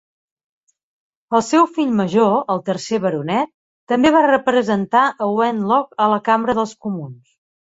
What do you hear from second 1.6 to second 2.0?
fill